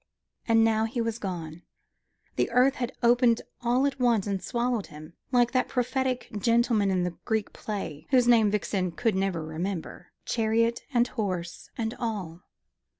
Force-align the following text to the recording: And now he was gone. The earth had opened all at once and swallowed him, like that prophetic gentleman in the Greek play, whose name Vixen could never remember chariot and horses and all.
And 0.47 0.63
now 0.63 0.85
he 0.85 0.99
was 0.99 1.19
gone. 1.19 1.61
The 2.35 2.49
earth 2.49 2.73
had 2.77 2.93
opened 3.03 3.43
all 3.61 3.85
at 3.85 3.99
once 3.99 4.25
and 4.25 4.41
swallowed 4.41 4.87
him, 4.87 5.13
like 5.31 5.51
that 5.51 5.67
prophetic 5.67 6.27
gentleman 6.39 6.89
in 6.89 7.03
the 7.03 7.15
Greek 7.23 7.53
play, 7.53 8.07
whose 8.09 8.27
name 8.27 8.49
Vixen 8.49 8.93
could 8.93 9.13
never 9.13 9.45
remember 9.45 10.07
chariot 10.25 10.81
and 10.91 11.07
horses 11.07 11.69
and 11.77 11.93
all. 11.99 12.41